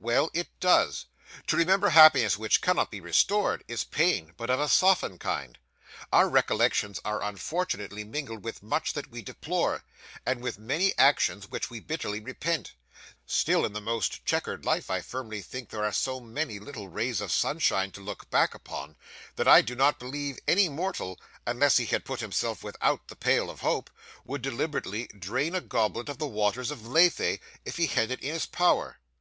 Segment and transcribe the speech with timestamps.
[0.00, 1.06] 'Well; it does.
[1.46, 5.56] To remember happiness which cannot be restored, is pain, but of a softened kind.
[6.12, 9.84] Our recollections are unfortunately mingled with much that we deplore,
[10.26, 12.74] and with many actions which we bitterly repent;
[13.24, 17.20] still in the most chequered life I firmly think there are so many little rays
[17.20, 18.96] of sunshine to look back upon,
[19.36, 23.48] that I do not believe any mortal (unless he had put himself without the pale
[23.48, 23.90] of hope)
[24.24, 28.32] would deliberately drain a goblet of the waters of Lethe, if he had it in
[28.32, 28.98] his power.